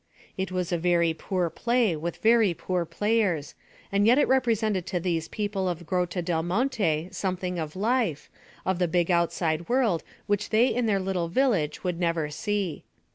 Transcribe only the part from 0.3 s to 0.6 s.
It